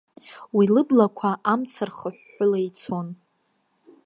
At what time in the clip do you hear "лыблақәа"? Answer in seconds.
0.73-1.29